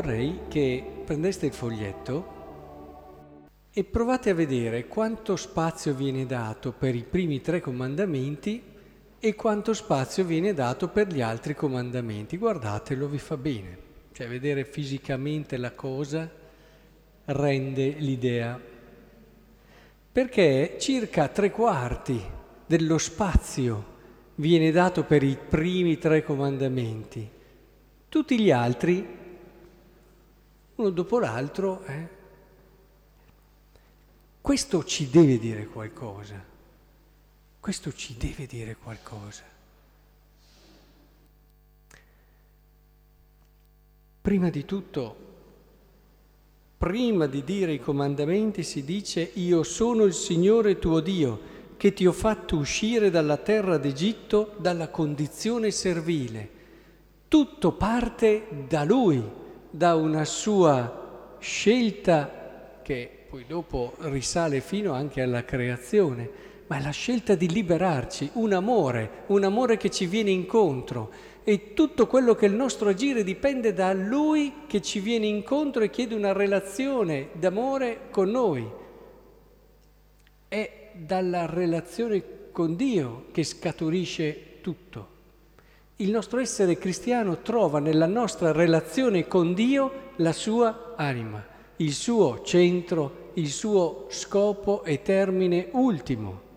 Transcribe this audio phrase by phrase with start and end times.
[0.00, 2.38] vorrei che prendeste il foglietto
[3.70, 8.62] e provate a vedere quanto spazio viene dato per i primi tre comandamenti
[9.20, 12.38] e quanto spazio viene dato per gli altri comandamenti.
[12.38, 13.78] Guardatelo, vi fa bene.
[14.12, 16.30] Cioè vedere fisicamente la cosa
[17.26, 18.58] rende l'idea.
[20.12, 22.18] Perché circa tre quarti
[22.64, 23.84] dello spazio
[24.36, 27.28] viene dato per i primi tre comandamenti.
[28.08, 29.18] Tutti gli altri,
[30.80, 32.08] uno dopo l'altro, eh,
[34.40, 36.42] questo ci deve dire qualcosa.
[37.60, 39.42] Questo ci deve dire qualcosa.
[44.22, 45.16] Prima di tutto,
[46.78, 52.06] prima di dire i comandamenti si dice io sono il Signore tuo Dio che ti
[52.06, 56.58] ho fatto uscire dalla terra d'Egitto dalla condizione servile.
[57.28, 59.22] Tutto parte da Lui,
[59.70, 66.28] da una sua scelta che poi dopo risale fino anche alla creazione,
[66.66, 71.10] ma è la scelta di liberarci, un amore, un amore che ci viene incontro
[71.42, 75.82] e tutto quello che è il nostro agire dipende da Lui che ci viene incontro
[75.82, 78.68] e chiede una relazione d'amore con noi.
[80.46, 85.18] È dalla relazione con Dio che scaturisce tutto.
[86.00, 91.44] Il nostro essere cristiano trova nella nostra relazione con Dio la sua anima,
[91.76, 96.48] il suo centro il suo scopo e termine ultimo.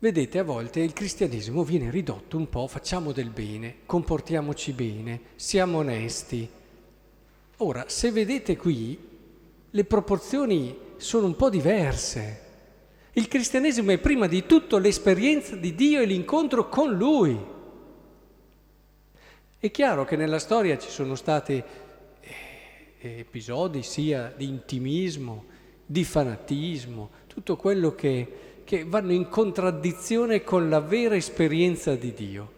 [0.00, 5.78] Vedete, a volte il cristianesimo viene ridotto un po', facciamo del bene, comportiamoci bene, siamo
[5.78, 6.48] onesti.
[7.58, 8.96] Ora, se vedete qui,
[9.70, 12.46] le proporzioni sono un po' diverse.
[13.12, 17.36] Il cristianesimo è prima di tutto l'esperienza di Dio e l'incontro con Lui.
[19.58, 21.86] È chiaro che nella storia ci sono state
[23.00, 25.44] episodi sia di intimismo,
[25.84, 32.52] di fanatismo, tutto quello che, che vanno in contraddizione con la vera esperienza di Dio.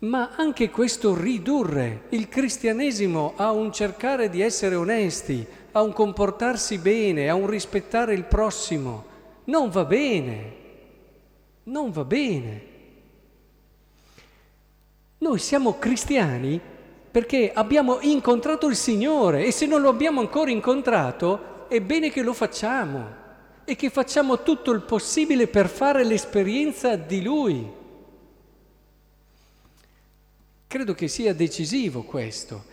[0.00, 6.78] Ma anche questo ridurre il cristianesimo a un cercare di essere onesti, a un comportarsi
[6.78, 9.04] bene, a un rispettare il prossimo,
[9.44, 10.56] non va bene,
[11.64, 12.70] non va bene.
[15.18, 16.60] Noi siamo cristiani
[17.10, 22.22] perché abbiamo incontrato il Signore e se non lo abbiamo ancora incontrato è bene che
[22.22, 23.20] lo facciamo
[23.64, 27.72] e che facciamo tutto il possibile per fare l'esperienza di Lui.
[30.66, 32.64] Credo che sia decisivo questo.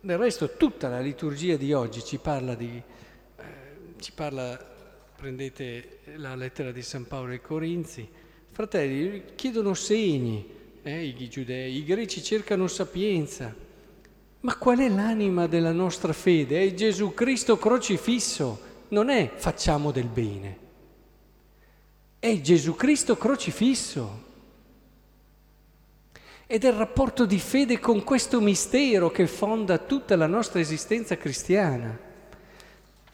[0.00, 2.80] Del resto tutta la liturgia di oggi ci parla di...
[3.36, 3.44] Eh,
[3.98, 4.67] ci parla,
[5.18, 8.08] prendete la lettera di San Paolo ai Corinzi,
[8.52, 10.46] fratelli chiedono segni,
[10.80, 13.52] eh, i giudei, i greci cercano sapienza.
[14.40, 16.62] Ma qual è l'anima della nostra fede?
[16.62, 20.58] È Gesù Cristo crocifisso, non è facciamo del bene.
[22.20, 24.26] È Gesù Cristo crocifisso.
[26.46, 31.16] Ed è il rapporto di fede con questo mistero che fonda tutta la nostra esistenza
[31.16, 32.06] cristiana.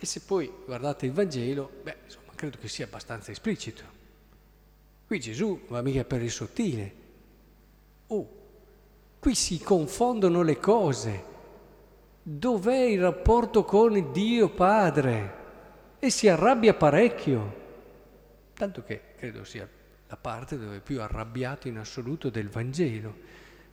[0.05, 3.83] E se poi guardate il Vangelo, beh, insomma, credo che sia abbastanza esplicito.
[5.07, 6.95] Qui Gesù va mica per il sottile.
[8.09, 8.29] Oh,
[9.19, 11.25] Qui si confondono le cose.
[12.23, 15.37] Dov'è il rapporto con Dio Padre?
[15.99, 17.63] E si arrabbia parecchio.
[18.53, 19.67] Tanto che credo sia
[20.07, 23.15] la parte dove è più arrabbiato in assoluto del Vangelo.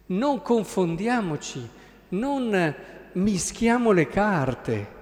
[0.06, 1.70] Non confondiamoci,
[2.08, 2.76] non
[3.12, 5.00] mischiamo le carte.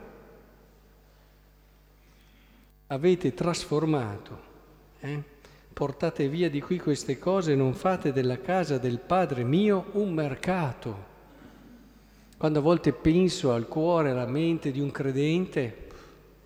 [2.89, 4.47] Avete trasformato.
[4.99, 5.37] Eh?
[5.79, 11.07] portate via di qui queste cose, non fate della casa del Padre mio un mercato.
[12.35, 15.87] Quando a volte penso al cuore, alla mente di un credente,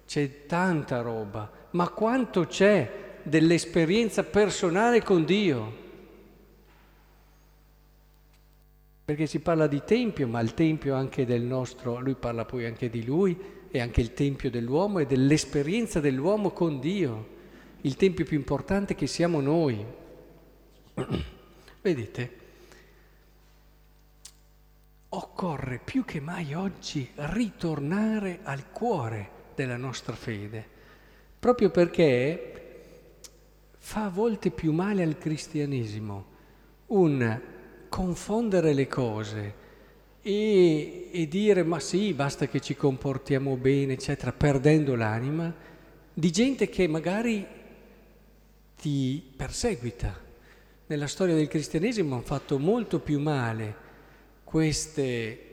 [0.05, 5.81] c'è tanta roba, ma quanto c'è dell'esperienza personale con Dio?
[9.05, 12.87] Perché si parla di tempio, ma il tempio anche del nostro, lui parla poi anche
[12.87, 13.35] di lui,
[13.73, 17.27] è anche il tempio dell'uomo e dell'esperienza dell'uomo con Dio
[17.81, 19.83] il tempio più importante che siamo noi.
[21.81, 22.31] Vedete,
[25.09, 30.63] occorre più che mai oggi ritornare al cuore della nostra fede,
[31.39, 32.81] proprio perché
[33.79, 36.25] fa a volte più male al cristianesimo
[36.87, 37.41] un
[37.89, 39.61] confondere le cose
[40.23, 45.53] e, e dire ma sì, basta che ci comportiamo bene, eccetera, perdendo l'anima,
[46.11, 47.45] di gente che magari
[48.77, 50.21] ti perseguita.
[50.87, 53.75] Nella storia del cristianesimo hanno fatto molto più male
[54.43, 55.51] queste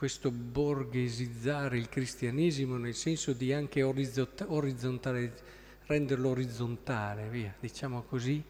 [0.00, 5.34] questo borghesizzare il cristianesimo nel senso di anche orizzontale,
[5.84, 8.42] renderlo orizzontale, via, diciamo così,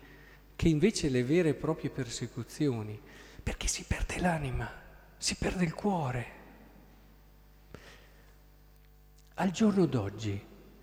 [0.54, 2.96] che invece le vere e proprie persecuzioni,
[3.40, 4.70] perché si perde l'anima,
[5.16, 6.38] si perde il cuore.
[9.34, 10.40] Al giorno d'oggi,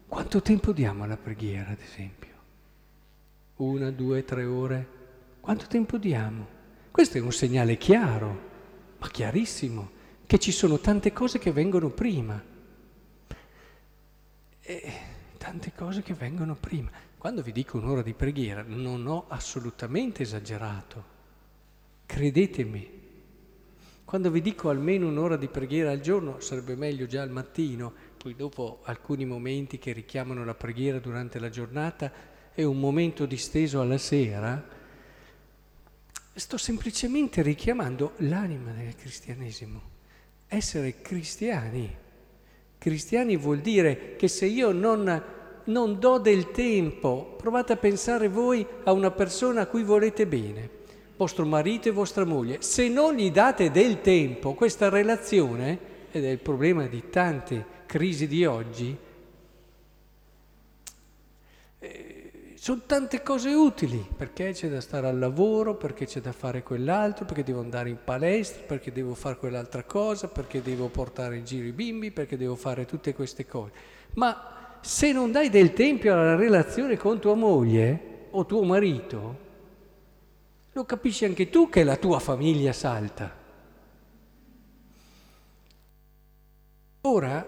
[0.07, 2.35] quanto tempo diamo alla preghiera, ad esempio?
[3.57, 4.87] Una, due, tre ore?
[5.39, 6.47] Quanto tempo diamo?
[6.91, 8.49] Questo è un segnale chiaro,
[8.97, 9.91] ma chiarissimo,
[10.25, 12.43] che ci sono tante cose che vengono prima.
[14.61, 14.93] E
[15.37, 16.89] tante cose che vengono prima.
[17.17, 21.15] Quando vi dico un'ora di preghiera non ho assolutamente esagerato,
[22.07, 22.95] credetemi.
[24.03, 28.35] Quando vi dico almeno un'ora di preghiera al giorno, sarebbe meglio già al mattino, poi
[28.35, 32.11] dopo alcuni momenti che richiamano la preghiera durante la giornata
[32.55, 34.65] e un momento disteso alla sera,
[36.33, 39.81] sto semplicemente richiamando l'anima del cristianesimo.
[40.47, 41.93] Essere cristiani.
[42.77, 45.23] Cristiani vuol dire che se io non,
[45.65, 50.69] non do del tempo, provate a pensare voi a una persona a cui volete bene,
[51.17, 55.79] vostro marito e vostra moglie, se non gli date del tempo, questa relazione,
[56.11, 58.97] ed è il problema di tante crisi di oggi,
[62.67, 67.23] Sono tante cose utili, perché c'è da stare al lavoro, perché c'è da fare quell'altro,
[67.23, 71.67] perché devo andare in palestra, perché devo fare quell'altra cosa, perché devo portare in giro
[71.67, 73.71] i bimbi, perché devo fare tutte queste cose.
[74.15, 79.37] Ma se non dai del tempo alla relazione con tua moglie o tuo marito,
[80.77, 83.35] lo capisci anche tu che la tua famiglia salta.
[87.01, 87.47] Ora,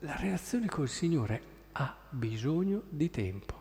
[0.00, 1.42] la relazione col Signore
[1.72, 3.54] ha bisogno di tempo.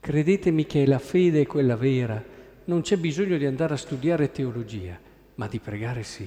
[0.00, 2.24] Credetemi che la fede è quella vera,
[2.64, 4.98] non c'è bisogno di andare a studiare teologia,
[5.34, 6.26] ma di pregare sì.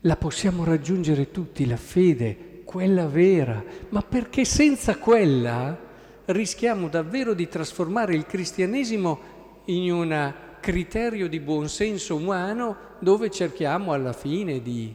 [0.00, 5.78] La possiamo raggiungere tutti, la fede, quella vera, ma perché senza quella
[6.26, 9.33] rischiamo davvero di trasformare il cristianesimo
[9.66, 14.94] in un criterio di buonsenso umano dove cerchiamo alla fine di,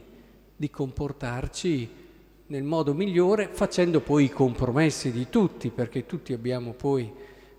[0.56, 1.98] di comportarci
[2.46, 7.12] nel modo migliore, facendo poi i compromessi di tutti, perché tutti abbiamo poi,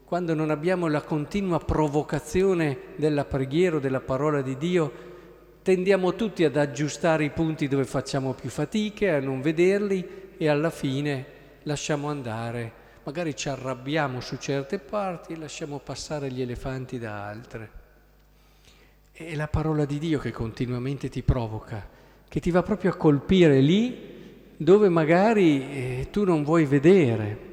[0.03, 4.91] quando non abbiamo la continua provocazione della preghiera o della parola di Dio,
[5.61, 10.69] tendiamo tutti ad aggiustare i punti dove facciamo più fatiche, a non vederli e alla
[10.69, 11.25] fine
[11.63, 12.80] lasciamo andare.
[13.03, 17.71] Magari ci arrabbiamo su certe parti e lasciamo passare gli elefanti da altre.
[19.11, 21.87] È la parola di Dio che continuamente ti provoca,
[22.27, 24.09] che ti va proprio a colpire lì
[24.55, 27.49] dove magari eh, tu non vuoi vedere.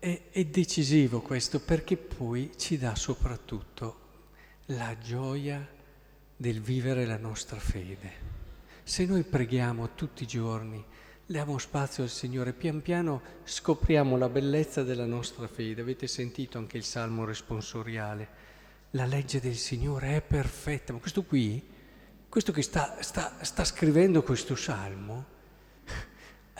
[0.00, 4.00] È, è decisivo questo perché poi ci dà soprattutto
[4.66, 5.64] la gioia
[6.36, 8.32] del vivere la nostra fede.
[8.82, 10.84] Se noi preghiamo tutti i giorni,
[11.26, 15.82] diamo spazio al Signore, pian piano scopriamo la bellezza della nostra fede.
[15.82, 18.42] Avete sentito anche il salmo responsoriale.
[18.90, 21.72] La legge del Signore è perfetta, ma questo qui
[22.34, 25.24] questo che sta, sta, sta scrivendo questo salmo,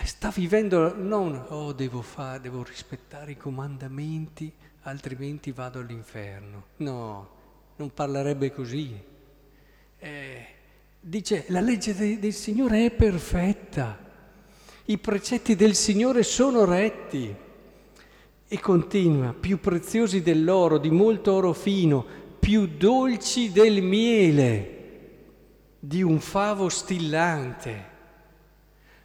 [0.04, 4.52] sta vivendo non, oh devo, fare, devo rispettare i comandamenti,
[4.82, 6.66] altrimenti vado all'inferno.
[6.76, 7.28] No,
[7.74, 9.02] non parlerebbe così.
[9.98, 10.46] Eh,
[11.00, 13.98] dice, la legge de, del Signore è perfetta,
[14.86, 17.34] i precetti del Signore sono retti.
[18.46, 22.04] E continua, più preziosi dell'oro, di molto oro fino,
[22.38, 24.70] più dolci del miele
[25.78, 27.92] di un favo stillante.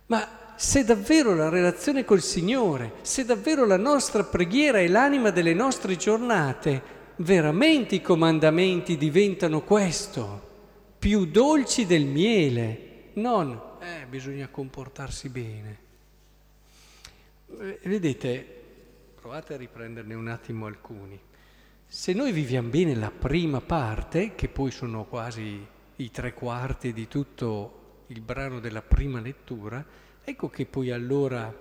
[0.07, 5.53] Ma se davvero la relazione col Signore, se davvero la nostra preghiera è l'anima delle
[5.53, 10.47] nostre giornate, veramente i comandamenti diventano questo,
[10.99, 15.77] più dolci del miele, non eh, bisogna comportarsi bene.
[17.59, 18.45] Eh, vedete,
[19.19, 21.19] provate a riprenderne un attimo alcuni.
[21.85, 27.07] Se noi viviamo bene la prima parte, che poi sono quasi i tre quarti di
[27.07, 29.83] tutto il brano della prima lettura,
[30.23, 31.51] ecco che poi allora,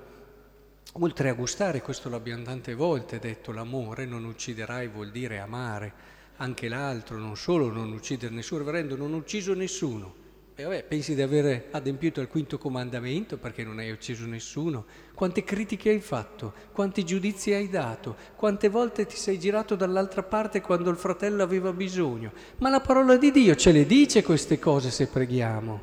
[0.92, 6.68] oltre a gustare, questo l'abbiamo tante volte detto, l'amore, non ucciderai vuol dire amare anche
[6.68, 10.26] l'altro, non solo non uccidere nessuno, reverendo, non ucciso nessuno.
[10.60, 14.86] E vabbè, pensi di aver adempiuto al quinto comandamento perché non hai ucciso nessuno?
[15.14, 16.52] Quante critiche hai fatto?
[16.72, 18.16] Quanti giudizi hai dato?
[18.34, 22.32] Quante volte ti sei girato dall'altra parte quando il fratello aveva bisogno?
[22.56, 25.80] Ma la parola di Dio ce le dice queste cose se preghiamo.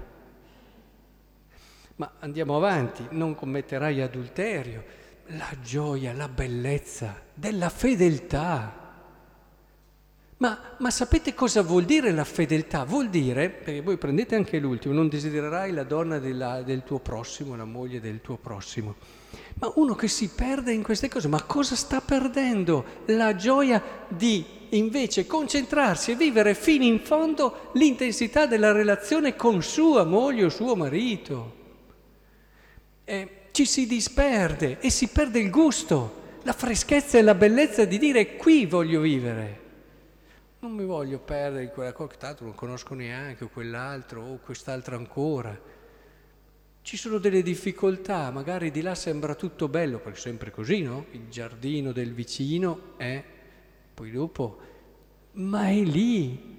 [1.95, 4.83] Ma andiamo avanti, non commetterai adulterio.
[5.27, 8.84] La gioia, la bellezza della fedeltà.
[10.45, 12.83] Ma, ma, sapete cosa vuol dire la fedeltà?
[12.83, 17.55] Vuol dire, perché voi prendete anche l'ultimo, non desidererai la donna della, del tuo prossimo,
[17.55, 18.93] la moglie del tuo prossimo.
[19.55, 22.85] Ma uno che si perde in queste cose, ma cosa sta perdendo?
[23.07, 30.03] La gioia di invece concentrarsi e vivere fino in fondo l'intensità della relazione con sua
[30.03, 31.53] moglie o suo marito.
[33.03, 37.97] Eh, ci si disperde e si perde il gusto, la freschezza e la bellezza di
[37.97, 39.63] dire qui voglio vivere.
[40.65, 44.39] Non mi voglio perdere in quella cosa che tanto non conosco neanche, o quell'altro, o
[44.43, 45.55] quest'altro ancora.
[46.81, 51.05] Ci sono delle difficoltà, magari di là sembra tutto bello, perché è sempre così, no?
[51.11, 53.23] Il giardino del vicino è,
[53.93, 54.57] poi dopo,
[55.33, 56.57] ma è lì,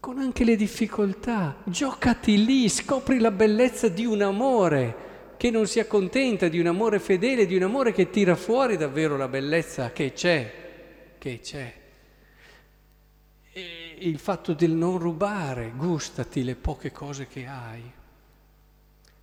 [0.00, 1.58] con anche le difficoltà.
[1.66, 4.96] Giocati lì, scopri la bellezza di un amore
[5.36, 9.16] che non si accontenta, di un amore fedele, di un amore che tira fuori davvero
[9.16, 11.77] la bellezza che c'è, che c'è.
[14.00, 17.82] Il fatto del non rubare, gustati le poche cose che hai.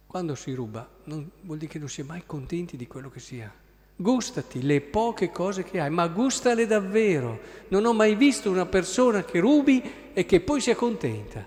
[0.06, 3.20] Quando si ruba non, vuol dire che non si è mai contenti di quello che
[3.20, 3.52] si ha.
[3.96, 7.40] Gustati le poche cose che hai, ma gustale davvero.
[7.70, 9.82] Non ho mai visto una persona che rubi
[10.14, 11.46] e che poi sia contenta,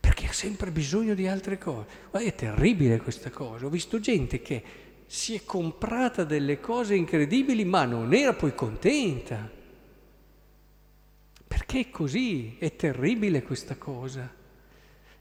[0.00, 1.86] perché ha sempre bisogno di altre cose.
[2.10, 3.66] Ma è terribile questa cosa.
[3.66, 4.62] Ho visto gente che
[5.06, 9.62] si è comprata delle cose incredibili, ma non era poi contenta.
[11.54, 14.28] Perché è così, è terribile questa cosa.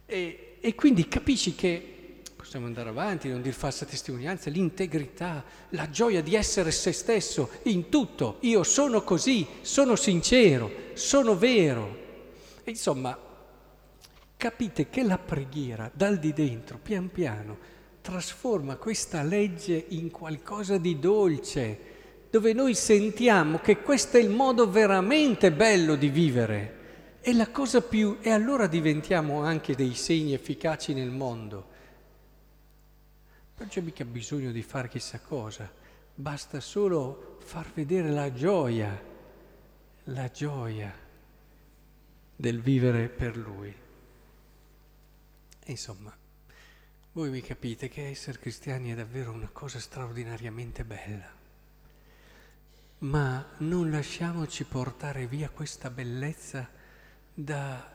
[0.03, 6.23] E, e quindi capisci che possiamo andare avanti, non dir falsa testimonianza, l'integrità, la gioia
[6.23, 8.37] di essere se stesso in tutto.
[8.39, 11.97] Io sono così, sono sincero, sono vero.
[12.63, 13.15] E insomma,
[14.35, 17.59] capite che la preghiera dal di dentro, pian piano,
[18.01, 21.92] trasforma questa legge in qualcosa di dolce,
[22.33, 26.81] dove noi sentiamo che questo è il modo veramente bello di vivere.
[27.21, 28.17] È la cosa più...
[28.21, 31.69] e allora diventiamo anche dei segni efficaci nel mondo
[33.63, 35.71] non c'è mica bisogno di fare chissà cosa,
[36.13, 39.01] basta solo far vedere la gioia,
[40.05, 40.93] la gioia
[42.35, 43.73] del vivere per Lui.
[45.65, 46.13] E insomma,
[47.13, 51.31] voi mi capite che essere cristiani è davvero una cosa straordinariamente bella,
[53.03, 56.69] ma non lasciamoci portare via questa bellezza
[57.33, 57.89] da,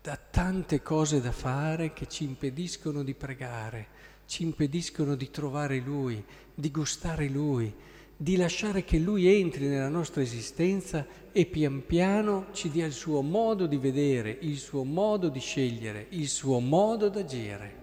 [0.00, 6.24] da tante cose da fare che ci impediscono di pregare ci impediscono di trovare Lui,
[6.54, 7.74] di gustare Lui,
[8.16, 13.22] di lasciare che Lui entri nella nostra esistenza e pian piano ci dia il suo
[13.22, 17.79] modo di vedere, il suo modo di scegliere, il suo modo d'agire.